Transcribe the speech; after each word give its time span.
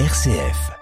RCF. 0.00 0.72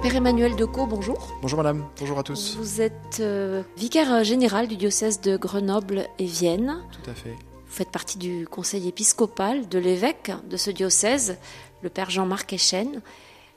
Père 0.00 0.16
Emmanuel 0.16 0.56
Decaux, 0.56 0.86
bonjour. 0.86 1.36
Bonjour 1.42 1.58
madame, 1.58 1.84
bonjour 2.00 2.18
à 2.18 2.22
tous. 2.22 2.56
Vous 2.56 2.80
êtes 2.80 2.94
euh, 3.20 3.62
vicaire 3.76 4.24
général 4.24 4.66
du 4.66 4.78
diocèse 4.78 5.20
de 5.20 5.36
Grenoble 5.36 6.06
et 6.18 6.24
Vienne. 6.24 6.82
Tout 6.90 7.10
à 7.10 7.14
fait. 7.14 7.32
Vous 7.32 7.36
faites 7.68 7.90
partie 7.90 8.16
du 8.16 8.48
conseil 8.48 8.88
épiscopal 8.88 9.68
de 9.68 9.78
l'évêque 9.78 10.32
de 10.48 10.56
ce 10.56 10.70
diocèse, 10.70 11.36
le 11.82 11.90
Père 11.90 12.08
Jean-Marc 12.08 12.50
Echen. 12.54 13.02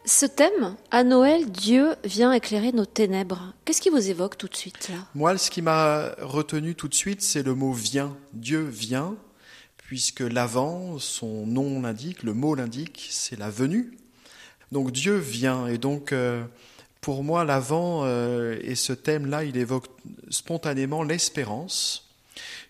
Ce 0.07 0.25
thème, 0.25 0.77
à 0.89 1.03
Noël, 1.03 1.51
Dieu 1.51 1.95
vient 2.05 2.31
éclairer 2.31 2.71
nos 2.71 2.85
ténèbres. 2.85 3.53
Qu'est-ce 3.65 3.81
qui 3.81 3.89
vous 3.89 4.09
évoque 4.09 4.37
tout 4.37 4.47
de 4.47 4.55
suite 4.55 4.87
là? 4.87 4.95
Moi, 5.13 5.37
ce 5.37 5.51
qui 5.51 5.61
m'a 5.61 6.11
retenu 6.21 6.75
tout 6.75 6.87
de 6.87 6.93
suite, 6.93 7.21
c'est 7.21 7.43
le 7.43 7.53
mot 7.53 7.73
vient. 7.73 8.15
Dieu 8.31 8.61
vient, 8.61 9.17
puisque 9.75 10.21
l'avant, 10.21 10.97
son 10.97 11.45
nom 11.45 11.81
l'indique, 11.81 12.23
le 12.23 12.33
mot 12.33 12.55
l'indique, 12.55 13.09
c'est 13.11 13.37
la 13.37 13.49
venue. 13.49 13.97
Donc 14.71 14.93
Dieu 14.93 15.17
vient, 15.17 15.67
et 15.67 15.77
donc 15.77 16.13
euh, 16.13 16.41
pour 17.01 17.25
moi, 17.25 17.43
l'avant 17.43 18.05
euh, 18.05 18.57
et 18.61 18.75
ce 18.75 18.93
thème-là, 18.93 19.43
il 19.43 19.57
évoque 19.57 19.87
spontanément 20.29 21.03
l'espérance 21.03 22.06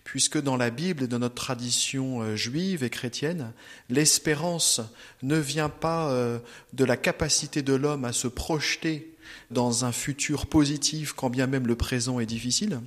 puisque 0.04 0.40
dans 0.40 0.56
la 0.56 0.70
Bible 0.70 1.04
et 1.04 1.06
dans 1.06 1.18
notre 1.18 1.34
tradition 1.34 2.22
euh, 2.22 2.36
juive 2.36 2.82
et 2.82 2.90
chrétienne, 2.90 3.52
l'espérance 3.90 4.80
ne 5.22 5.36
vient 5.36 5.68
pas 5.68 6.10
euh, 6.10 6.38
de 6.72 6.84
la 6.84 6.96
capacité 6.96 7.62
de 7.62 7.74
l'homme 7.74 8.04
à 8.04 8.12
se 8.12 8.28
projeter 8.28 9.14
dans 9.50 9.84
un 9.84 9.92
futur 9.92 10.46
positif 10.46 11.12
quand 11.12 11.30
bien 11.30 11.46
même 11.46 11.66
le 11.66 11.76
présent 11.76 12.20
est 12.20 12.26
difficile, 12.26 12.80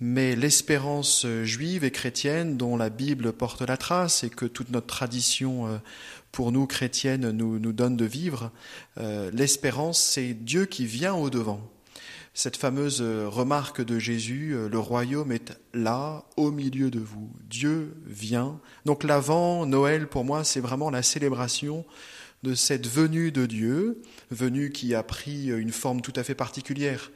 mais 0.00 0.36
l'espérance 0.36 1.24
euh, 1.24 1.44
juive 1.44 1.84
et 1.84 1.90
chrétienne 1.90 2.56
dont 2.56 2.76
la 2.76 2.90
Bible 2.90 3.32
porte 3.32 3.62
la 3.62 3.76
trace 3.76 4.22
et 4.22 4.30
que 4.30 4.46
toute 4.46 4.70
notre 4.70 4.86
tradition 4.86 5.80
pour 6.30 6.52
nous 6.52 6.66
chrétiennes 6.66 7.30
nous, 7.30 7.58
nous 7.58 7.72
donne 7.72 7.96
de 7.96 8.04
vivre, 8.04 8.50
l'espérance 9.32 10.00
c'est 10.00 10.34
Dieu 10.34 10.66
qui 10.66 10.86
vient 10.86 11.14
au 11.14 11.30
devant 11.30 11.60
cette 12.34 12.56
fameuse 12.56 13.00
euh, 13.00 13.28
remarque 13.28 13.82
de 13.82 13.98
Jésus, 13.98 14.52
euh, 14.54 14.68
le 14.68 14.78
royaume 14.78 15.32
est 15.32 15.58
là, 15.72 16.24
au 16.36 16.50
milieu 16.50 16.90
de 16.90 17.00
vous. 17.00 17.30
Dieu 17.48 17.94
vient. 18.06 18.60
Donc 18.84 19.04
l'avant, 19.04 19.64
Noël, 19.66 20.06
pour 20.08 20.24
moi, 20.24 20.44
c'est 20.44 20.60
vraiment 20.60 20.90
la 20.90 21.02
célébration 21.02 21.84
de 22.42 22.54
cette 22.54 22.86
venue 22.86 23.32
de 23.32 23.46
Dieu, 23.46 24.02
venue 24.30 24.70
qui 24.70 24.94
a 24.94 25.02
pris 25.02 25.46
une 25.46 25.72
forme 25.72 26.02
tout 26.02 26.12
à 26.16 26.22
fait 26.22 26.34
particulière 26.34 27.10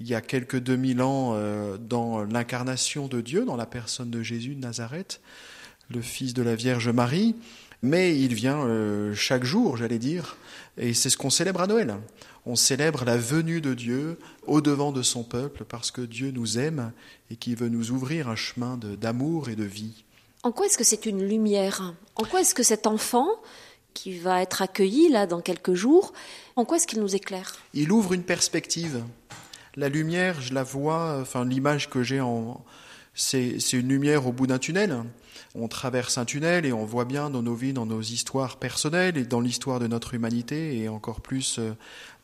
il 0.00 0.08
y 0.08 0.14
a 0.14 0.20
quelques 0.20 0.58
2000 0.58 1.02
ans 1.02 1.32
euh, 1.34 1.76
dans 1.76 2.24
l'incarnation 2.24 3.06
de 3.06 3.20
Dieu, 3.20 3.44
dans 3.44 3.56
la 3.56 3.66
personne 3.66 4.10
de 4.10 4.22
Jésus 4.22 4.54
de 4.54 4.60
Nazareth, 4.60 5.20
le 5.90 6.00
fils 6.00 6.32
de 6.32 6.42
la 6.42 6.54
Vierge 6.54 6.88
Marie, 6.88 7.36
mais 7.82 8.18
il 8.18 8.34
vient 8.34 8.66
chaque 9.14 9.44
jour, 9.44 9.76
j'allais 9.76 9.98
dire, 9.98 10.36
et 10.76 10.94
c'est 10.94 11.10
ce 11.10 11.16
qu'on 11.16 11.30
célèbre 11.30 11.60
à 11.60 11.66
Noël 11.66 11.96
on 12.46 12.56
célèbre 12.56 13.04
la 13.04 13.16
venue 13.16 13.60
de 13.60 13.74
Dieu 13.74 14.18
au 14.46 14.60
devant 14.60 14.92
de 14.92 15.02
son 15.02 15.22
peuple 15.22 15.64
parce 15.64 15.90
que 15.90 16.00
Dieu 16.00 16.30
nous 16.30 16.58
aime 16.58 16.92
et 17.30 17.36
qui 17.36 17.54
veut 17.54 17.68
nous 17.68 17.90
ouvrir 17.90 18.28
un 18.28 18.36
chemin 18.36 18.76
d'amour 18.76 19.48
et 19.48 19.56
de 19.56 19.64
vie. 19.64 20.04
En 20.42 20.52
quoi 20.52 20.66
est-ce 20.66 20.78
que 20.78 20.84
c'est 20.84 21.06
une 21.06 21.22
lumière? 21.22 21.94
En 22.16 22.24
quoi 22.24 22.40
est-ce 22.40 22.54
que 22.54 22.62
cet 22.62 22.86
enfant 22.86 23.28
qui 23.92 24.18
va 24.18 24.40
être 24.40 24.62
accueilli 24.62 25.10
là 25.10 25.26
dans 25.26 25.40
quelques 25.40 25.74
jours, 25.74 26.12
en 26.56 26.64
quoi 26.64 26.78
est-ce 26.78 26.86
qu'il 26.86 27.00
nous 27.00 27.14
éclaire? 27.14 27.56
Il 27.74 27.92
ouvre 27.92 28.14
une 28.14 28.22
perspective. 28.22 29.04
La 29.76 29.88
lumière, 29.88 30.40
je 30.40 30.54
la 30.54 30.62
vois, 30.62 31.18
enfin 31.20 31.44
l'image 31.44 31.90
que 31.90 32.02
j'ai 32.02 32.20
en, 32.20 32.64
c'est 33.14 33.72
une 33.72 33.88
lumière 33.88 34.26
au 34.26 34.32
bout 34.32 34.46
d'un 34.46 34.58
tunnel. 34.58 34.96
On 35.54 35.68
traverse 35.68 36.18
un 36.18 36.24
tunnel 36.24 36.66
et 36.66 36.72
on 36.72 36.84
voit 36.84 37.04
bien 37.04 37.30
dans 37.30 37.42
nos 37.42 37.54
vies, 37.54 37.72
dans 37.72 37.86
nos 37.86 38.00
histoires 38.00 38.56
personnelles 38.56 39.16
et 39.16 39.24
dans 39.24 39.40
l'histoire 39.40 39.80
de 39.80 39.86
notre 39.86 40.14
humanité 40.14 40.78
et 40.78 40.88
encore 40.88 41.20
plus 41.20 41.58
euh, 41.58 41.72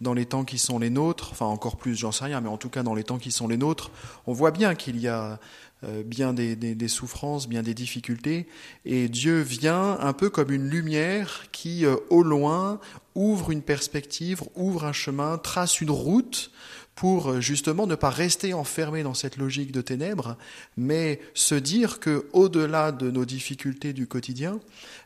dans 0.01 0.15
les 0.15 0.27
temps 0.27 0.45
qui 0.45 0.59
sont 0.59 0.79
les 0.79 0.91
nôtres, 0.91 1.31
enfin 1.33 1.47
encore 1.47 1.77
plus, 1.77 1.97
j'en 1.97 2.13
sais 2.13 2.25
rien, 2.25 2.41
mais 2.41 2.49
en 2.49 2.59
tout 2.59 2.69
cas 2.69 2.83
dans 2.83 2.95
les 2.95 3.05
temps 3.05 3.19
qui 3.19 3.33
sont 3.33 3.49
les 3.49 3.57
nôtres, 3.57 3.91
on 4.27 4.33
voit 4.33 4.51
bien 4.51 4.75
qu'il 4.75 5.01
y 5.01 5.09
a 5.09 5.39
euh, 5.85 6.03
bien 6.03 6.33
des, 6.33 6.57
des, 6.57 6.89
souffrances, 6.89 7.49
bien 7.49 7.63
des 7.63 7.75
difficultés, 7.75 8.47
et 8.85 9.09
Dieu 9.09 9.41
vient 9.41 9.99
un 10.01 10.13
peu 10.13 10.31
comme 10.31 10.51
une 10.51 10.69
lumière 10.69 11.45
qui, 11.53 11.85
euh, 11.85 11.97
au 12.11 12.23
loin, 12.23 12.81
ouvre 13.15 13.51
une 13.51 13.63
perspective, 13.63 14.43
ouvre 14.55 14.85
un 14.85 14.93
chemin, 14.93 15.39
trace 15.39 15.81
une 15.81 15.91
route 15.91 16.51
pour 16.97 17.29
euh, 17.29 17.41
justement 17.41 17.87
ne 17.87 17.95
pas 17.95 18.11
rester 18.11 18.55
enfermé 18.55 19.05
dans 19.05 19.15
cette 19.15 19.37
logique 19.37 19.71
de 19.71 19.83
ténèbres, 19.83 20.37
mais 20.77 21.21
se 21.35 21.55
dire 21.55 22.01
que 22.01 22.27
au-delà 22.33 22.91
de 22.91 23.11
nos 23.11 23.25
difficultés 23.25 23.93
du 23.93 24.09
quotidien, 24.09 24.59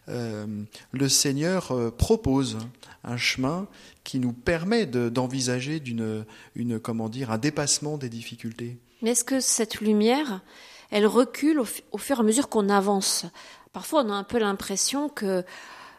euh, 0.08 0.46
le 0.92 1.08
Seigneur 1.08 1.72
euh, 1.72 1.90
propose 1.90 2.58
un 3.02 3.16
chemin 3.16 3.66
qui 4.04 4.20
nous 4.20 4.32
permet 4.32 4.86
d'envisager 4.86 5.80
d'une 5.80 6.24
une 6.54 6.78
comment 6.78 7.10
un 7.28 7.38
dépassement 7.38 7.98
des 7.98 8.08
difficultés. 8.08 8.78
Mais 9.02 9.10
est-ce 9.10 9.24
que 9.24 9.40
cette 9.40 9.80
lumière, 9.80 10.42
elle 10.90 11.06
recule 11.06 11.58
au, 11.58 11.66
au 11.92 11.98
fur 11.98 12.18
et 12.18 12.20
à 12.20 12.22
mesure 12.22 12.48
qu'on 12.48 12.68
avance? 12.68 13.26
Parfois, 13.72 14.04
on 14.04 14.10
a 14.10 14.14
un 14.14 14.24
peu 14.24 14.38
l'impression 14.38 15.08
que 15.08 15.44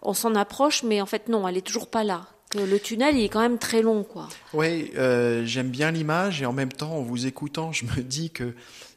on 0.02 0.14
s'en 0.14 0.36
approche, 0.36 0.84
mais 0.84 1.02
en 1.02 1.06
fait 1.06 1.28
non, 1.28 1.48
elle 1.48 1.58
est 1.58 1.66
toujours 1.66 1.90
pas 1.90 2.04
là 2.04 2.28
le 2.56 2.80
tunnel 2.80 3.18
il 3.18 3.24
est 3.24 3.30
quand 3.30 3.42
même 3.42 3.58
très 3.58 3.82
long, 3.82 4.04
quoi. 4.04 4.28
Oui, 4.54 4.92
euh, 4.98 5.46
j'aime 5.46 5.70
bien 5.70 5.92
l'image 5.92 6.42
et 6.42 6.46
en 6.46 6.54
même 6.54 6.72
temps, 6.72 6.98
en 6.98 7.02
vous 7.02 7.26
écoutant, 7.26 7.72
je 7.72 7.86
me 7.86 8.02
dis 8.02 8.30
que, 8.30 8.54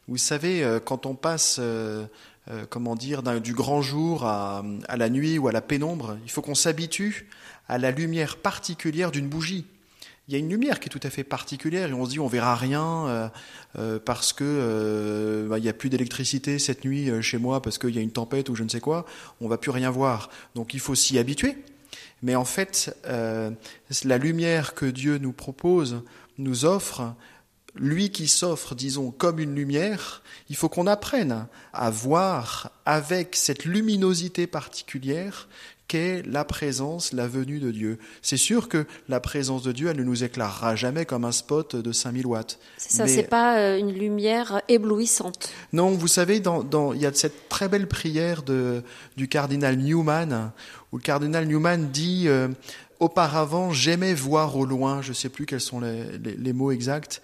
vous 0.09 0.16
savez, 0.16 0.62
euh, 0.62 0.81
quand 0.81 1.06
on 1.06 1.15
passe, 1.15 1.56
euh, 1.60 2.06
comment 2.69 2.94
dire, 2.94 3.22
du 3.41 3.54
grand 3.54 3.82
jour 3.82 4.25
à, 4.25 4.65
à, 4.88 4.97
la 4.97 5.09
nuit 5.09 5.38
ou 5.38 5.48
à 5.48 5.53
la 5.53 5.60
pénombre, 5.60 6.16
il 6.25 6.31
faut 6.31 6.42
qu'on 6.42 6.54
s'habitue 6.54 7.28
à 7.69 7.78
la 7.78 7.91
lumière 7.91 8.37
particulière 8.37 9.10
d'une 9.10 9.28
bougie. 9.28 9.65
Il 10.28 10.32
y 10.32 10.36
a 10.36 10.38
une 10.38 10.48
lumière 10.48 10.81
qui 10.81 10.86
est 10.86 10.91
tout 10.91 11.00
à 11.03 11.10
fait 11.10 11.25
particulière 11.25 11.91
et 11.91 11.92
on 11.92 12.06
se 12.06 12.10
dit 12.10 12.19
on 12.19 12.26
verra 12.26 12.56
rien 12.56 13.31
parce 14.06 14.32
que 14.32 15.47
bah, 15.50 15.59
il 15.59 15.62
n'y 15.62 15.69
a 15.69 15.75
plus 15.75 15.91
d'électricité 15.91 16.59
cette 16.59 16.86
nuit 16.86 17.10
chez 17.22 17.36
moi 17.36 17.60
parce 17.60 17.76
qu'il 17.76 17.91
y 17.91 17.98
a 17.98 18.00
une 18.00 18.10
tempête 18.10 18.48
ou 18.48 18.54
je 18.54 18.62
ne 18.62 18.71
sais 18.71 18.81
quoi, 18.81 19.04
on 19.42 19.48
va 19.48 19.59
plus 19.59 19.71
rien 19.71 19.91
voir. 19.91 20.31
Donc 20.54 20.72
il 20.72 20.81
faut 20.81 20.94
s'y 20.94 21.19
habituer. 21.19 21.59
Mais 22.22 22.34
en 22.34 22.44
fait, 22.44 22.97
euh, 23.06 23.50
la 24.05 24.19
lumière 24.19 24.75
que 24.75 24.87
Dieu 24.87 25.19
nous 25.19 25.32
propose, 25.32 26.03
nous 26.38 26.65
offre, 26.65 27.15
lui 27.77 28.11
qui 28.11 28.29
s'offre, 28.29 28.75
disons, 28.75 29.11
comme 29.11 29.39
une 29.39 29.55
lumière, 29.55 30.23
il 30.49 30.57
faut 30.57 30.69
qu'on 30.69 30.87
apprenne 30.87 31.47
à 31.73 31.91
voir 31.91 32.71
avec 32.87 33.35
cette 33.37 33.65
luminosité 33.65 34.47
particulière 34.47 35.49
qu'est 35.89 36.23
la 36.27 36.45
présence, 36.45 37.13
la 37.13 37.27
venue 37.27 37.59
de 37.59 37.71
Dieu. 37.71 37.99
C'est 38.23 38.37
sûr 38.37 38.69
que 38.69 38.87
la 39.09 39.21
présence 39.21 39.63
de 39.63 39.73
Dieu, 39.73 39.89
elle 39.89 39.99
ne 39.99 40.05
nous 40.05 40.25
éclairera 40.25 40.77
jamais 40.77 41.05
comme 41.05 41.25
un 41.25 41.33
spot 41.33 41.77
de 41.77 41.93
5000 41.93 42.27
watts. 42.27 42.59
C'est 42.79 42.97
ça, 42.97 43.07
c'est 43.07 43.25
pas 43.25 43.59
euh, 43.59 43.79
une 43.79 43.93
lumière 43.93 44.63
éblouissante. 44.69 45.51
Non, 45.73 45.91
vous 45.91 46.09
savez, 46.09 46.41
dans, 46.41 46.63
dans, 46.63 46.93
il 46.93 47.01
y 47.01 47.07
a 47.07 47.13
cette 47.13 47.49
très 47.49 47.69
belle 47.69 47.87
prière 47.87 48.43
de, 48.43 48.83
du 49.17 49.29
cardinal 49.29 49.77
Newman, 49.77 50.53
où 50.93 50.97
le 50.97 51.03
cardinal 51.03 51.47
Newman 51.47 51.91
dit 51.91 52.25
euh, 52.29 52.49
Auparavant, 53.01 53.73
j'aimais 53.73 54.15
voir 54.15 54.57
au 54.57 54.65
loin, 54.65 55.03
je 55.03 55.11
ne 55.11 55.15
sais 55.15 55.29
plus 55.29 55.47
quels 55.47 55.61
sont 55.61 55.81
les, 55.81 56.19
les 56.19 56.53
mots 56.53 56.71
exacts, 56.71 57.21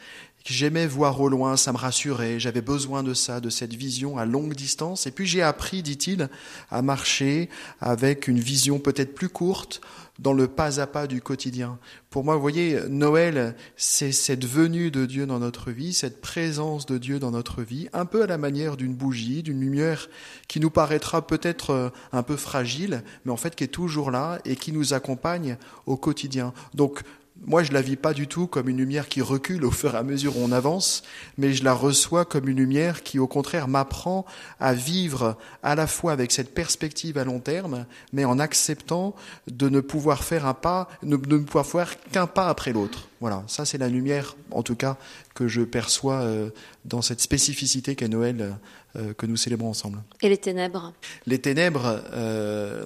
J'aimais 0.47 0.87
voir 0.87 1.21
au 1.21 1.29
loin, 1.29 1.57
ça 1.57 1.73
me 1.73 1.77
rassurait, 1.77 2.41
j'avais 2.41 2.63
besoin 2.63 3.03
de 3.03 3.13
ça, 3.13 3.41
de 3.41 3.51
cette 3.51 3.75
vision 3.75 4.17
à 4.17 4.25
longue 4.25 4.55
distance. 4.55 5.07
Et 5.07 5.11
puis 5.11 5.27
j'ai 5.27 5.43
appris, 5.43 5.83
dit-il, 5.83 6.29
à 6.71 6.81
marcher 6.81 7.51
avec 7.81 8.27
une 8.27 8.41
vision 8.41 8.79
peut-être 8.79 9.15
plus 9.15 9.29
courte 9.29 9.83
dans 10.21 10.33
le 10.33 10.49
pas 10.49 10.81
à 10.81 10.87
pas 10.87 11.07
du 11.07 11.21
quotidien. 11.21 11.79
Pour 12.11 12.25
moi, 12.25 12.35
vous 12.35 12.43
voyez, 12.43 12.79
Noël, 12.89 13.55
c'est 13.77 14.13
cette 14.13 14.45
venue 14.45 14.91
de 14.91 15.07
Dieu 15.07 15.27
dans 15.27 15.39
notre 15.39 15.71
vie, 15.71 15.95
cette 15.95 16.21
présence 16.21 16.85
de 16.85 16.99
Dieu 16.99 17.19
dans 17.19 17.31
notre 17.31 17.63
vie, 17.63 17.89
un 17.93 18.05
peu 18.05 18.23
à 18.23 18.27
la 18.27 18.37
manière 18.37 18.77
d'une 18.77 18.95
bougie, 18.95 19.43
d'une 19.43 19.61
lumière 19.61 20.09
qui 20.47 20.61
nous 20.61 20.71
paraîtra 20.71 21.27
peut-être 21.27 21.71
euh, 21.71 21.89
un 22.13 22.23
peu 22.23 22.37
fragile, 22.37 23.03
mais 23.25 23.33
en 23.33 23.37
fait 23.37 23.57
qui 23.57 23.65
est 23.65 23.69
toujours 23.69 24.11
là 24.11 24.41
et 24.45 24.57
qui 24.57 24.73
nous 24.73 24.93
accompagne 24.93 25.57
au 25.87 25.97
quotidien. 25.97 26.53
Donc 26.75 27.03
moi, 27.47 27.63
je 27.63 27.73
la 27.73 27.81
vis 27.81 27.97
pas 27.97 28.13
du 28.13 28.27
tout 28.27 28.47
comme 28.47 28.69
une 28.69 28.77
lumière 28.77 29.09
qui 29.09 29.23
recule 29.23 29.65
au 29.65 29.71
fur 29.71 29.95
et 29.95 29.99
à 29.99 30.03
mesure 30.03 30.37
où 30.37 30.41
on 30.43 30.53
avance, 30.53 31.03
mais 31.39 31.53
je 31.55 31.65
la 31.65 31.73
reçois 31.73 32.25
comme 32.25 32.49
une 32.49 32.59
lumière 32.59 33.03
qui, 33.03 33.19
au 33.19 33.27
contraire, 33.27 33.67
m'apprend 33.67 34.27
à 34.59 34.75
vivre 34.75 35.37
à 35.63 35.75
la 35.75 35.87
fois 35.87 36.13
avec 36.13 36.33
cette 36.33 36.53
perspective 36.55 37.17
à 37.17 37.25
long 37.25 37.41
terme, 37.41 37.87
mais 38.13 38.25
en 38.25 38.39
acceptant 38.39 39.15
de 39.47 39.69
ne 39.69 39.81
pouvoir 39.81 40.23
faire 40.23 40.47
un 40.47 40.55
pas, 40.55 40.89
de 41.03 41.09
ne 41.09 41.39
pouvoir 41.39 41.67
faire 41.67 41.99
qu'un 42.13 42.27
pas 42.27 42.49
après 42.49 42.73
l'autre. 42.73 43.09
Voilà, 43.21 43.43
ça 43.47 43.65
c'est 43.65 43.79
la 43.79 43.89
lumière, 43.89 44.37
en 44.51 44.63
tout 44.63 44.77
cas, 44.77 44.97
que 45.35 45.49
je 45.49 45.63
perçois 45.63 46.21
euh, 46.21 46.51
dans 46.85 47.03
cette 47.03 47.21
spécificité 47.21 47.95
qu'est 47.95 48.09
Noël 48.09 48.57
euh, 48.97 49.15
que 49.15 49.27
nous 49.27 49.37
célébrons 49.37 49.71
ensemble. 49.71 50.03
Et 50.21 50.29
les 50.29 50.39
ténèbres? 50.39 50.93
Les 51.27 51.39
ténèbres, 51.39 52.03
euh, 52.13 52.85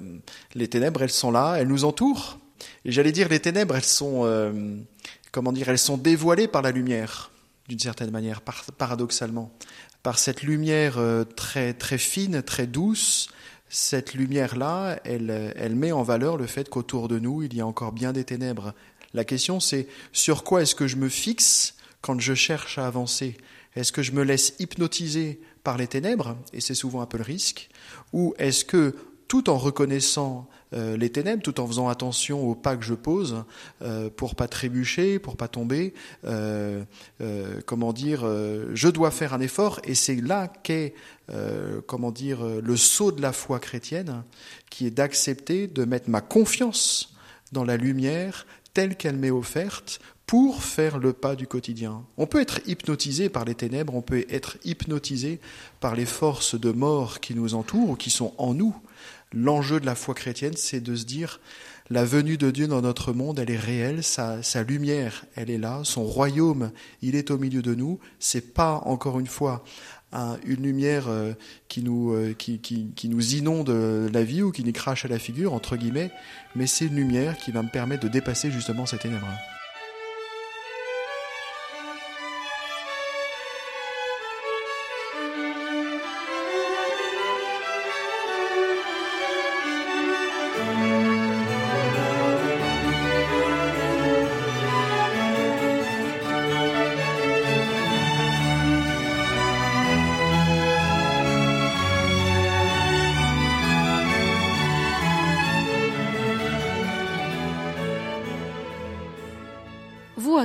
les 0.53 0.67
ténèbres, 0.67 1.03
elles 1.03 1.09
sont 1.09 1.31
là, 1.31 1.55
elles 1.57 1.67
nous 1.67 1.85
entourent 1.85 2.37
et 2.85 2.91
j'allais 2.91 3.11
dire, 3.11 3.27
les 3.29 3.39
ténèbres, 3.39 3.75
elles 3.75 3.83
sont, 3.83 4.21
euh, 4.23 4.77
comment 5.31 5.51
dire, 5.51 5.69
elles 5.69 5.79
sont 5.79 5.97
dévoilées 5.97 6.47
par 6.47 6.61
la 6.61 6.71
lumière. 6.71 7.31
d'une 7.67 7.79
certaine 7.79 8.11
manière, 8.11 8.41
paradoxalement, 8.77 9.51
par 10.03 10.19
cette 10.19 10.43
lumière 10.43 10.99
euh, 10.99 11.23
très, 11.23 11.73
très 11.73 11.97
fine, 11.97 12.43
très 12.43 12.67
douce. 12.67 13.29
Cette 13.69 14.13
lumière-là, 14.13 14.99
elle, 15.03 15.53
elle 15.55 15.75
met 15.75 15.91
en 15.91 16.03
valeur 16.03 16.37
le 16.37 16.45
fait 16.45 16.69
qu'autour 16.69 17.07
de 17.07 17.17
nous, 17.17 17.41
il 17.41 17.55
y 17.55 17.61
a 17.61 17.65
encore 17.65 17.91
bien 17.91 18.13
des 18.13 18.23
ténèbres. 18.23 18.75
La 19.15 19.25
question, 19.25 19.59
c'est 19.59 19.87
sur 20.11 20.43
quoi 20.43 20.61
est-ce 20.61 20.75
que 20.75 20.85
je 20.85 20.97
me 20.97 21.09
fixe 21.09 21.73
quand 22.01 22.19
je 22.19 22.35
cherche 22.35 22.77
à 22.77 22.85
avancer? 22.85 23.35
Est-ce 23.75 23.91
que 23.91 24.03
je 24.03 24.11
me 24.11 24.23
laisse 24.23 24.53
hypnotiser 24.59 25.41
par 25.63 25.77
les 25.77 25.87
ténèbres, 25.87 26.37
et 26.53 26.61
c'est 26.61 26.75
souvent 26.75 27.01
un 27.01 27.07
peu 27.07 27.17
le 27.17 27.23
risque, 27.23 27.69
ou 28.13 28.35
est-ce 28.37 28.63
que 28.63 28.95
tout 29.27 29.49
en 29.49 29.57
reconnaissant 29.57 30.47
euh, 30.73 30.97
les 30.97 31.09
ténèbres, 31.09 31.41
tout 31.41 31.59
en 31.59 31.67
faisant 31.67 31.89
attention 31.89 32.47
aux 32.47 32.55
pas 32.55 32.75
que 32.75 32.83
je 32.83 32.93
pose 32.93 33.43
euh, 33.81 34.09
pour 34.09 34.35
pas 34.35 34.47
trébucher, 34.47 35.19
pour 35.19 35.37
pas 35.37 35.47
tomber. 35.47 35.93
Euh, 36.25 36.83
comment 37.65 37.93
dire 37.93 38.25
Je 38.73 38.87
dois 38.87 39.11
faire 39.11 39.33
un 39.33 39.41
effort, 39.41 39.79
et 39.83 39.95
c'est 39.95 40.15
là 40.15 40.47
qu'est 40.47 40.93
comment 41.87 42.11
dire 42.11 42.45
le 42.45 42.77
saut 42.77 43.11
de 43.11 43.21
la 43.21 43.31
foi 43.31 43.59
chrétienne, 43.59 44.23
qui 44.69 44.85
est 44.85 44.91
d'accepter 44.91 45.67
de 45.67 45.85
mettre 45.85 46.09
ma 46.09 46.21
confiance 46.21 47.15
dans 47.51 47.63
la 47.63 47.77
lumière 47.77 48.45
telle 48.73 48.95
qu'elle 48.95 49.17
m'est 49.17 49.31
offerte 49.31 49.99
pour 50.25 50.63
faire 50.63 50.97
le 50.97 51.13
pas 51.13 51.35
du 51.35 51.47
quotidien. 51.47 52.03
On 52.17 52.25
peut 52.25 52.41
être 52.41 52.59
hypnotisé 52.67 53.29
par 53.29 53.45
les 53.45 53.55
ténèbres, 53.55 53.95
on 53.95 54.01
peut 54.01 54.25
être 54.29 54.57
hypnotisé 54.63 55.39
par 55.79 55.95
les 55.95 56.05
forces 56.05 56.59
de 56.59 56.71
mort 56.71 57.19
qui 57.19 57.35
nous 57.35 57.53
entourent 57.53 57.91
ou 57.91 57.95
qui 57.95 58.09
sont 58.09 58.33
en 58.37 58.53
nous. 58.53 58.75
L'enjeu 59.35 59.79
de 59.79 59.85
la 59.85 59.95
foi 59.95 60.15
chrétienne, 60.15 60.53
c'est 60.55 60.79
de 60.79 60.95
se 60.95 61.03
dire, 61.05 61.41
la 61.89 62.05
venue 62.05 62.37
de 62.37 62.49
Dieu 62.49 62.67
dans 62.67 62.81
notre 62.81 63.13
monde, 63.13 63.37
elle 63.37 63.51
est 63.51 63.59
réelle, 63.59 64.03
sa, 64.03 64.41
lumière, 64.67 65.25
elle 65.35 65.49
est 65.49 65.57
là, 65.57 65.81
son 65.83 66.03
royaume, 66.03 66.71
il 67.01 67.15
est 67.15 67.29
au 67.29 67.37
milieu 67.37 67.61
de 67.61 67.75
nous. 67.75 67.99
C'est 68.17 68.53
pas, 68.53 68.81
encore 68.85 69.19
une 69.19 69.27
fois, 69.27 69.63
une 70.45 70.63
lumière 70.63 71.09
euh, 71.09 71.33
qui 71.67 71.83
nous, 71.83 72.13
euh, 72.13 72.33
qui, 72.33 72.59
qui, 72.59 73.09
nous 73.09 73.35
inonde 73.35 73.69
la 73.69 74.23
vie 74.23 74.41
ou 74.41 74.51
qui 74.51 74.63
nous 74.63 74.71
crache 74.71 75.03
à 75.03 75.09
la 75.09 75.19
figure, 75.19 75.53
entre 75.53 75.75
guillemets, 75.75 76.09
mais 76.55 76.67
c'est 76.67 76.85
une 76.85 76.95
lumière 76.95 77.37
qui 77.37 77.51
va 77.51 77.61
me 77.61 77.69
permettre 77.69 78.03
de 78.03 78.07
dépasser 78.07 78.49
justement 78.49 78.85
ces 78.85 78.97
ténèbres. 78.97 79.27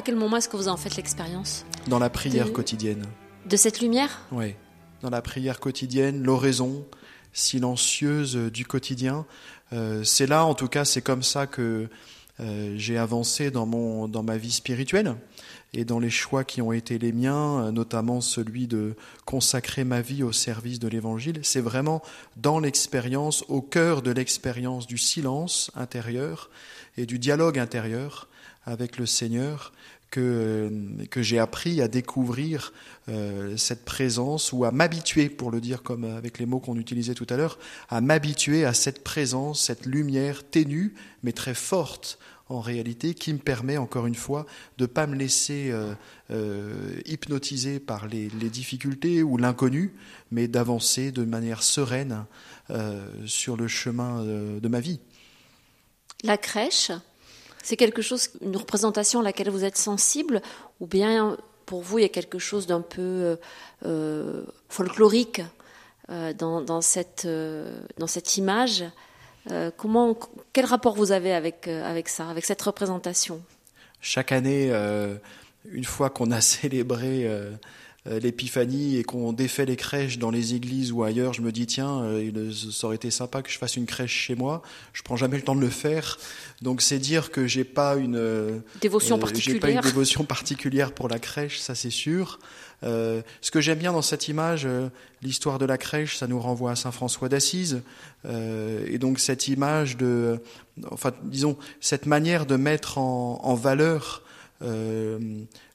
À 0.00 0.02
quel 0.02 0.16
moment 0.16 0.38
est-ce 0.38 0.48
que 0.48 0.56
vous 0.56 0.68
en 0.68 0.78
faites 0.78 0.96
l'expérience 0.96 1.66
Dans 1.86 1.98
la 1.98 2.08
prière 2.08 2.54
quotidienne. 2.54 3.04
De 3.44 3.56
cette 3.58 3.82
lumière 3.82 4.22
Oui, 4.32 4.54
dans 5.02 5.10
la 5.10 5.20
prière 5.20 5.60
quotidienne, 5.60 6.22
l'oraison 6.22 6.86
silencieuse 7.34 8.34
du 8.34 8.64
quotidien. 8.64 9.26
Euh, 9.74 10.02
c'est 10.02 10.26
là, 10.26 10.46
en 10.46 10.54
tout 10.54 10.68
cas, 10.68 10.86
c'est 10.86 11.02
comme 11.02 11.22
ça 11.22 11.46
que 11.46 11.90
euh, 12.40 12.74
j'ai 12.76 12.96
avancé 12.96 13.50
dans, 13.50 13.66
mon, 13.66 14.08
dans 14.08 14.22
ma 14.22 14.36
vie 14.36 14.52
spirituelle 14.52 15.14
et 15.72 15.84
dans 15.84 15.98
les 15.98 16.10
choix 16.10 16.42
qui 16.42 16.62
ont 16.62 16.72
été 16.72 16.98
les 16.98 17.12
miens, 17.12 17.66
euh, 17.66 17.70
notamment 17.70 18.20
celui 18.20 18.66
de 18.66 18.94
consacrer 19.24 19.84
ma 19.84 20.00
vie 20.00 20.22
au 20.22 20.32
service 20.32 20.78
de 20.78 20.88
l'Évangile. 20.88 21.40
C'est 21.42 21.60
vraiment 21.60 22.02
dans 22.36 22.58
l'expérience, 22.58 23.44
au 23.48 23.60
cœur 23.60 24.02
de 24.02 24.10
l'expérience 24.10 24.86
du 24.86 24.98
silence 24.98 25.70
intérieur 25.74 26.50
et 26.96 27.06
du 27.06 27.18
dialogue 27.18 27.58
intérieur 27.58 28.28
avec 28.64 28.96
le 28.96 29.06
Seigneur 29.06 29.72
que, 30.10 30.70
que 31.10 31.22
j'ai 31.22 31.38
appris 31.38 31.80
à 31.80 31.88
découvrir 31.88 32.72
euh, 33.08 33.56
cette 33.56 33.84
présence 33.84 34.52
ou 34.52 34.64
à 34.64 34.72
m'habituer, 34.72 35.28
pour 35.28 35.50
le 35.50 35.60
dire 35.60 35.82
comme 35.82 36.04
avec 36.04 36.38
les 36.38 36.46
mots 36.46 36.60
qu'on 36.60 36.76
utilisait 36.76 37.14
tout 37.14 37.26
à 37.30 37.36
l'heure, 37.36 37.58
à 37.88 38.00
m'habituer 38.00 38.64
à 38.64 38.74
cette 38.74 39.04
présence, 39.04 39.64
cette 39.64 39.86
lumière 39.86 40.42
ténue 40.44 40.94
mais 41.22 41.32
très 41.32 41.54
forte 41.54 42.18
en 42.48 42.60
réalité, 42.60 43.14
qui 43.14 43.32
me 43.32 43.38
permet 43.38 43.76
encore 43.76 44.08
une 44.08 44.16
fois 44.16 44.44
de 44.76 44.82
ne 44.82 44.88
pas 44.88 45.06
me 45.06 45.14
laisser 45.14 45.70
euh, 45.70 45.94
euh, 46.32 47.00
hypnotiser 47.06 47.78
par 47.78 48.08
les, 48.08 48.28
les 48.40 48.50
difficultés 48.50 49.22
ou 49.22 49.36
l'inconnu, 49.36 49.94
mais 50.32 50.48
d'avancer 50.48 51.12
de 51.12 51.24
manière 51.24 51.62
sereine 51.62 52.24
sur 53.26 53.56
le 53.56 53.66
chemin 53.66 54.22
de 54.24 54.68
ma 54.68 54.78
vie. 54.78 55.00
La 56.22 56.36
crèche, 56.36 56.92
c'est 57.62 57.76
quelque 57.76 58.02
chose, 58.02 58.30
une 58.40 58.56
représentation 58.56 59.20
à 59.20 59.22
laquelle 59.22 59.50
vous 59.50 59.64
êtes 59.64 59.76
sensible, 59.76 60.42
ou 60.80 60.86
bien 60.86 61.36
pour 61.70 61.82
vous 61.82 61.98
il 61.98 62.02
y 62.02 62.04
a 62.04 62.08
quelque 62.08 62.40
chose 62.40 62.66
d'un 62.66 62.80
peu 62.80 63.00
euh, 63.00 63.36
euh, 63.86 64.42
folklorique 64.68 65.40
euh, 66.10 66.32
dans, 66.32 66.80
cette, 66.80 67.28
dans 67.98 68.06
cette 68.08 68.36
image 68.36 68.84
comment, 69.76 70.16
Quel 70.52 70.64
rapport 70.64 70.94
vous 70.94 71.12
avez 71.12 71.32
avec, 71.32 71.66
avec 71.66 72.08
ça, 72.08 72.28
avec 72.28 72.44
cette 72.44 72.60
représentation? 72.60 73.40
Chaque 74.00 74.32
année, 74.32 74.70
une 75.64 75.84
fois 75.84 76.10
qu'on 76.10 76.30
a 76.30 76.40
célébré 76.52 77.28
l'épiphanie 78.06 78.96
et 78.96 79.04
qu'on 79.04 79.32
défait 79.32 79.66
les 79.66 79.76
crèches 79.76 80.18
dans 80.18 80.30
les 80.30 80.54
églises 80.54 80.90
ou 80.90 81.02
ailleurs, 81.02 81.34
je 81.34 81.42
me 81.42 81.52
dis 81.52 81.66
tiens, 81.66 82.00
euh, 82.00 82.50
ça 82.72 82.86
aurait 82.86 82.96
été 82.96 83.10
sympa 83.10 83.42
que 83.42 83.50
je 83.50 83.58
fasse 83.58 83.76
une 83.76 83.84
crèche 83.84 84.12
chez 84.12 84.34
moi. 84.34 84.62
Je 84.94 85.02
prends 85.02 85.16
jamais 85.16 85.36
le 85.36 85.42
temps 85.42 85.54
de 85.54 85.60
le 85.60 85.68
faire, 85.68 86.18
donc 86.62 86.80
c'est 86.80 86.98
dire 86.98 87.30
que 87.30 87.46
j'ai 87.46 87.64
pas 87.64 87.96
une 87.96 88.16
euh, 88.16 88.58
dévotion 88.80 89.18
particulière. 89.18 89.54
J'ai 89.54 89.60
pas 89.60 89.70
une 89.70 89.80
dévotion 89.80 90.24
particulière 90.24 90.92
pour 90.92 91.08
la 91.08 91.18
crèche, 91.18 91.58
ça 91.58 91.74
c'est 91.74 91.90
sûr. 91.90 92.38
ce 92.82 93.50
que 93.52 93.60
j'aime 93.60 93.78
bien 93.78 93.92
dans 93.92 94.02
cette 94.02 94.28
image, 94.28 94.66
l'histoire 95.20 95.58
de 95.58 95.66
la 95.66 95.76
crèche, 95.76 96.16
ça 96.16 96.26
nous 96.26 96.40
renvoie 96.40 96.70
à 96.70 96.76
Saint 96.76 96.92
François 96.92 97.28
d'Assise, 97.28 97.82
et 98.26 98.98
donc 98.98 99.18
cette 99.18 99.48
image 99.48 99.98
de, 99.98 100.40
enfin 100.90 101.12
disons 101.24 101.58
cette 101.80 102.06
manière 102.06 102.46
de 102.46 102.56
mettre 102.56 102.96
en, 102.96 103.40
en 103.42 103.54
valeur 103.54 104.22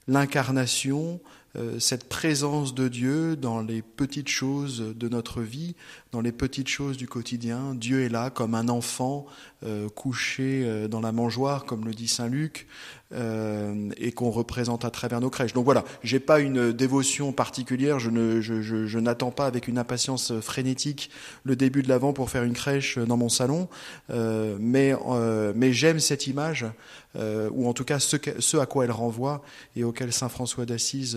l'incarnation, 0.08 1.20
euh, 1.24 1.36
cette 1.78 2.08
présence 2.08 2.74
de 2.74 2.88
Dieu 2.88 3.36
dans 3.36 3.62
les 3.62 3.82
petites 3.82 4.28
choses 4.28 4.94
de 4.94 5.08
notre 5.08 5.42
vie, 5.42 5.74
dans 6.16 6.22
les 6.22 6.32
petites 6.32 6.68
choses 6.68 6.96
du 6.96 7.06
quotidien. 7.06 7.74
Dieu 7.74 8.02
est 8.02 8.08
là 8.08 8.30
comme 8.30 8.54
un 8.54 8.70
enfant 8.70 9.26
euh, 9.62 9.90
couché 9.90 10.62
euh, 10.64 10.88
dans 10.88 11.02
la 11.02 11.12
mangeoire, 11.12 11.66
comme 11.66 11.84
le 11.84 11.92
dit 11.92 12.08
Saint 12.08 12.28
Luc, 12.28 12.66
et 13.12 14.10
qu'on 14.10 14.30
représente 14.30 14.84
à 14.84 14.90
travers 14.90 15.20
nos 15.20 15.30
crèches. 15.30 15.52
Donc 15.52 15.64
voilà, 15.64 15.84
j'ai 16.02 16.18
pas 16.18 16.40
une 16.40 16.72
dévotion 16.72 17.32
particulière, 17.32 18.00
je, 18.00 18.40
je, 18.40 18.60
je, 18.60 18.98
n'attends 18.98 19.30
pas 19.30 19.46
avec 19.46 19.68
une 19.68 19.78
impatience 19.78 20.40
frénétique 20.40 21.10
le 21.44 21.54
début 21.54 21.84
de 21.84 21.88
l'avant 21.88 22.12
pour 22.12 22.30
faire 22.30 22.42
une 22.42 22.54
crèche 22.54 22.98
dans 22.98 23.16
mon 23.16 23.28
salon, 23.28 23.68
mais, 24.08 24.92
mais 25.54 25.72
j'aime 25.72 26.00
cette 26.00 26.26
image, 26.26 26.66
ou 27.14 27.68
en 27.68 27.72
tout 27.74 27.84
cas 27.84 28.00
ce, 28.00 28.16
ce, 28.40 28.56
à 28.56 28.66
quoi 28.66 28.84
elle 28.84 28.90
renvoie 28.90 29.44
et 29.76 29.84
auquel 29.84 30.12
Saint 30.12 30.28
François 30.28 30.66
d'Assise 30.66 31.16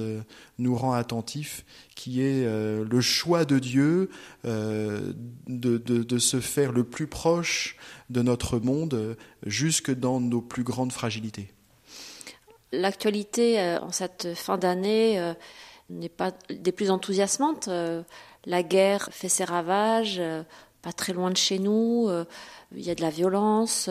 nous 0.60 0.76
rend 0.76 0.94
attentifs, 0.94 1.66
qui 2.00 2.22
est 2.22 2.46
euh, 2.46 2.86
le 2.90 3.02
choix 3.02 3.44
de 3.44 3.60
Dieu 3.60 4.10
euh, 4.46 5.12
de, 5.48 5.78
de, 5.78 6.18
se 6.18 6.40
faire 6.40 6.72
le 6.72 6.86
plus 6.86 7.08
proche 7.08 7.76
de 8.10 8.22
notre 8.22 8.58
monde, 8.58 9.18
jusque 9.46 9.94
dans 9.94 10.22
nos 10.22 10.40
plus 10.40 10.64
grandes 10.64 10.94
fragilités. 10.94 11.52
L'actualité 12.72 13.60
euh, 13.60 13.82
en 13.82 13.92
cette 13.92 14.34
fin 14.34 14.58
d'année 14.58 15.34
n'est 15.90 16.08
pas 16.08 16.32
des 16.50 16.72
plus 16.72 16.90
enthousiasmantes. 16.90 17.68
La 18.46 18.64
guerre 18.64 19.10
fait 19.12 19.28
ses 19.28 19.44
ravages, 19.44 20.22
pas 20.82 20.94
très 20.94 21.12
loin 21.12 21.32
de 21.32 21.38
chez 21.38 21.60
nous, 21.60 22.10
il 22.74 22.82
y 22.82 22.92
a 22.92 22.96
de 22.96 23.02
la 23.02 23.10
violence. 23.10 23.90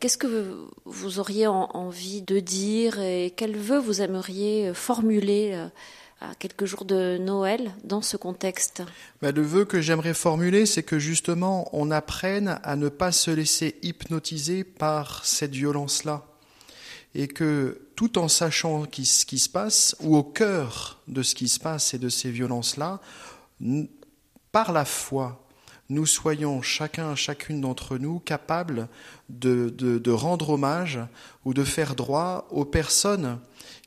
Qu'est-ce 0.00 0.16
que 0.16 0.66
vous 0.86 1.18
auriez 1.18 1.46
envie 1.46 2.22
de 2.22 2.38
dire 2.40 2.98
et 3.00 3.34
quel 3.36 3.54
vœu 3.56 3.78
vous 3.78 4.00
aimeriez 4.00 4.72
formuler 4.72 5.52
euh, 5.52 5.68
à 6.20 6.34
quelques 6.34 6.66
jours 6.66 6.84
de 6.84 7.18
Noël 7.18 7.72
dans 7.82 8.02
ce 8.02 8.16
contexte 8.16 8.82
bah, 9.22 9.32
Le 9.32 9.42
vœu 9.42 9.64
que 9.64 9.80
j'aimerais 9.80 10.14
formuler, 10.14 10.66
c'est 10.66 10.82
que 10.82 10.98
justement 10.98 11.68
on 11.72 11.90
apprenne 11.90 12.60
à 12.62 12.76
ne 12.76 12.88
pas 12.88 13.12
se 13.12 13.30
laisser 13.30 13.78
hypnotiser 13.82 14.64
par 14.64 15.24
cette 15.24 15.52
violence-là. 15.52 16.26
Et 17.14 17.26
que 17.26 17.88
tout 17.96 18.18
en 18.18 18.28
sachant 18.28 18.84
ce 18.84 19.24
qui 19.24 19.38
se 19.38 19.48
passe, 19.48 19.96
ou 20.00 20.16
au 20.16 20.22
cœur 20.22 21.00
de 21.08 21.22
ce 21.22 21.34
qui 21.34 21.48
se 21.48 21.58
passe 21.58 21.94
et 21.94 21.98
de 21.98 22.08
ces 22.08 22.30
violences-là, 22.30 23.00
par 24.52 24.72
la 24.72 24.84
foi, 24.84 25.44
nous 25.88 26.06
soyons 26.06 26.62
chacun, 26.62 27.16
chacune 27.16 27.60
d'entre 27.60 27.98
nous 27.98 28.20
capables 28.20 28.88
de, 29.28 29.70
de, 29.70 30.10
rendre 30.12 30.50
hommage 30.50 31.00
ou 31.44 31.52
de 31.52 31.64
faire 31.64 31.96
droit 31.96 32.46
aux 32.52 32.64
personnes 32.64 33.40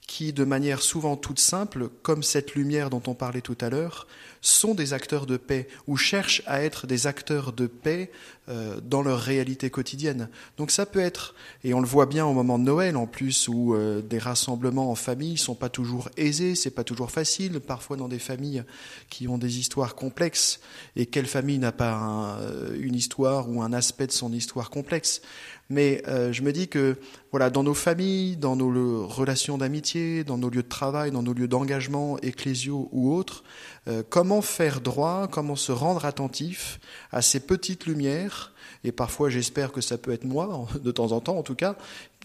qui, 0.08 0.34
de 0.34 0.44
manière 0.44 0.82
souvent 0.82 1.16
toute 1.16 1.40
simple, 1.40 1.90
comme 2.02 2.24
cette 2.24 2.56
lumière 2.56 2.90
dont 2.90 3.02
on 3.08 3.14
parlait 3.14 3.42
tout 3.42 3.58
à 3.62 3.70
l'heure, 3.70 4.08
sont 4.42 4.74
des 4.74 4.94
acteurs 4.94 5.26
de 5.26 5.38
paix 5.38 5.68
ou 5.88 5.96
cherchent 5.96 6.44
à 6.46 6.62
être 6.62 6.86
des 6.86 7.08
acteurs 7.08 7.54
de 7.54 7.66
paix 7.66 8.12
euh, 8.50 8.82
dans 8.82 9.02
leur 9.02 9.20
réalité 9.20 9.70
quotidienne. 9.70 10.28
Donc 10.58 10.70
ça 10.70 10.86
peut 10.86 11.00
être, 11.00 11.34
et 11.64 11.74
on 11.74 11.80
le 11.80 11.88
voit 11.88 12.06
bien 12.06 12.26
au 12.26 12.34
moment 12.34 12.60
de 12.60 12.66
Noël 12.66 12.98
en 12.98 13.08
plus, 13.08 13.48
où 13.48 13.74
euh, 13.74 14.02
des 14.02 14.20
rassemblements 14.20 14.92
en 14.92 14.96
famille 14.96 15.38
sont 15.38 15.56
pas 15.56 15.70
toujours 15.70 16.10
aisés, 16.18 16.56
c'est 16.56 16.72
pas 16.72 16.84
toujours 16.84 17.10
facile, 17.10 17.62
parfois 17.62 17.96
dans 17.96 18.10
des 18.10 18.20
familles 18.20 18.64
qui 19.10 19.30
ont 19.30 19.38
des 19.38 19.60
histoires 19.60 19.96
complexes. 19.96 20.60
Et 20.98 21.06
quelle 21.06 21.28
famille 21.28 21.58
n'a 21.58 21.72
pas 21.72 22.38
euh, 22.42 22.76
une 22.78 22.96
histoire 22.96 23.50
ou 23.50 23.62
un 23.62 23.72
aspect 23.72 24.08
de 24.08 24.12
son 24.12 24.34
histoire 24.34 24.70
complexe? 24.70 25.22
Mais 25.70 26.04
euh, 26.08 26.32
je 26.32 26.42
me 26.42 26.52
dis 26.52 26.68
que 26.68 26.98
voilà, 27.32 27.50
dans 27.50 27.64
nos 27.64 27.74
familles, 27.74 28.38
dans 28.38 28.56
nos 28.56 29.08
relations 29.08 29.58
d'amitié, 29.58 30.24
dans 30.24 30.38
nos 30.38 30.50
lieux 30.50 30.64
de 30.64 30.68
travail, 30.68 31.12
dans 31.12 31.24
nos 31.24 31.34
lieux 31.34 31.48
d'engagement 31.48 32.20
ecclésiaux 32.20 32.90
ou 32.92 33.14
autres, 33.14 33.44
euh, 33.88 34.04
comment 34.08 34.42
faire 34.42 34.82
droit, 34.82 35.28
comment 35.28 35.56
se 35.56 35.72
rendre 35.72 36.06
attentif 36.06 36.80
à 37.12 37.22
ces 37.22 37.40
petites 37.40 37.86
lumières, 37.86 38.54
et 38.84 38.92
parfois 38.92 39.30
j'espère 39.30 39.72
que 39.72 39.82
ça 39.82 39.98
peut 39.98 40.12
être 40.12 40.26
moi, 40.26 40.68
de 40.82 40.92
temps 40.92 41.12
en 41.12 41.22
temps 41.22 41.38
en 41.38 41.44
tout 41.44 41.56
cas, 41.56 41.76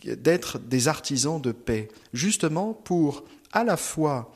d'être 0.04 0.58
des 0.58 0.88
artisans 0.88 1.40
de 1.40 1.52
paix, 1.52 1.88
justement 2.12 2.72
pour 2.72 3.24
à 3.52 3.64
la 3.64 3.76
fois 3.76 4.32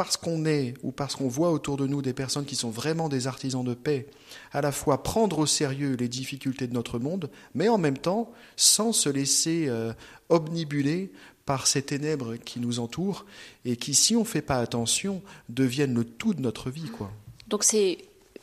parce 0.00 0.16
qu'on 0.16 0.46
est 0.46 0.72
ou 0.82 0.92
parce 0.92 1.14
qu'on 1.14 1.28
voit 1.28 1.50
autour 1.50 1.76
de 1.76 1.86
nous 1.86 2.00
des 2.00 2.14
personnes 2.14 2.46
qui 2.46 2.56
sont 2.56 2.70
vraiment 2.70 3.10
des 3.10 3.26
artisans 3.26 3.62
de 3.62 3.74
paix, 3.74 4.06
à 4.50 4.62
la 4.62 4.72
fois 4.72 5.02
prendre 5.02 5.40
au 5.40 5.44
sérieux 5.44 5.94
les 5.94 6.08
difficultés 6.08 6.66
de 6.66 6.72
notre 6.72 6.98
monde, 6.98 7.28
mais 7.54 7.68
en 7.68 7.76
même 7.76 7.98
temps 7.98 8.32
sans 8.56 8.94
se 8.94 9.10
laisser 9.10 9.66
euh, 9.68 9.92
obnibuler 10.30 11.12
par 11.44 11.66
ces 11.66 11.82
ténèbres 11.82 12.36
qui 12.36 12.60
nous 12.60 12.80
entourent 12.80 13.26
et 13.66 13.76
qui, 13.76 13.92
si 13.92 14.16
on 14.16 14.20
ne 14.20 14.24
fait 14.24 14.40
pas 14.40 14.56
attention, 14.56 15.20
deviennent 15.50 15.92
le 15.92 16.04
tout 16.04 16.32
de 16.32 16.40
notre 16.40 16.70
vie. 16.70 16.88
Quoi. 16.88 17.10
Donc 17.48 17.62
c'est, 17.62 17.98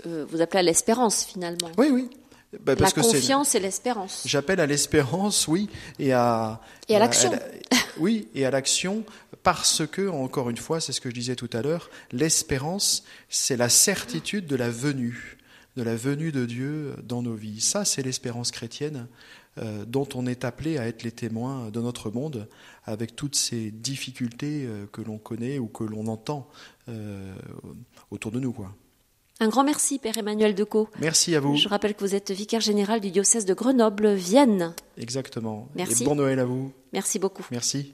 euh, 0.05 0.27
vous 0.29 0.41
appelez 0.41 0.59
à 0.59 0.63
l'espérance 0.63 1.25
finalement. 1.25 1.71
Oui, 1.79 1.87
oui. 1.91 2.07
Bah, 2.61 2.75
la 2.77 2.91
confiance 2.91 3.55
et 3.55 3.59
l'espérance. 3.59 4.21
J'appelle 4.25 4.59
à 4.59 4.67
l'espérance, 4.67 5.47
oui, 5.47 5.69
et 5.97 6.13
à 6.13 6.61
et 6.87 6.95
à 6.95 6.99
l'action. 6.99 7.31
Oui, 7.99 8.27
et 8.33 8.45
à 8.45 8.51
l'action, 8.51 9.03
parce 9.43 9.85
que, 9.87 10.07
encore 10.07 10.49
une 10.49 10.57
fois, 10.57 10.79
c'est 10.79 10.91
ce 10.91 11.01
que 11.01 11.09
je 11.09 11.15
disais 11.15 11.35
tout 11.35 11.49
à 11.53 11.61
l'heure, 11.61 11.89
l'espérance, 12.11 13.03
c'est 13.29 13.57
la 13.57 13.69
certitude 13.69 14.45
de 14.45 14.55
la 14.55 14.69
venue, 14.69 15.37
de 15.75 15.83
la 15.83 15.95
venue 15.95 16.31
de 16.31 16.45
Dieu 16.45 16.95
dans 17.03 17.21
nos 17.21 17.35
vies. 17.35 17.61
Ça, 17.61 17.85
c'est 17.85 18.01
l'espérance 18.01 18.51
chrétienne 18.51 19.07
euh, 19.59 19.85
dont 19.85 20.07
on 20.13 20.27
est 20.27 20.45
appelé 20.45 20.77
à 20.77 20.87
être 20.87 21.03
les 21.03 21.11
témoins 21.11 21.69
de 21.71 21.81
notre 21.81 22.11
monde, 22.11 22.47
avec 22.83 23.15
toutes 23.15 23.35
ces 23.35 23.71
difficultés 23.71 24.65
euh, 24.65 24.85
que 24.91 25.01
l'on 25.01 25.17
connaît 25.17 25.57
ou 25.57 25.67
que 25.67 25.83
l'on 25.83 26.07
entend 26.07 26.47
euh, 26.89 27.35
autour 28.11 28.31
de 28.31 28.39
nous. 28.39 28.55
Un 29.39 29.49
grand 29.49 29.63
merci, 29.63 29.99
Père 29.99 30.17
Emmanuel 30.17 30.55
Decaux. 30.55 30.89
Merci 30.99 31.35
à 31.35 31.39
vous. 31.39 31.55
Je 31.55 31.69
rappelle 31.69 31.93
que 31.93 31.99
vous 31.99 32.15
êtes 32.15 32.31
vicaire 32.31 32.61
général 32.61 32.99
du 32.99 33.11
diocèse 33.11 33.45
de 33.45 33.53
Grenoble-Vienne. 33.53 34.73
Exactement. 34.97 35.67
Merci. 35.75 36.03
Et 36.03 36.05
bon 36.05 36.15
Noël 36.15 36.39
à 36.39 36.45
vous. 36.45 36.71
Merci 36.91 37.19
beaucoup. 37.19 37.45
Merci. 37.51 37.93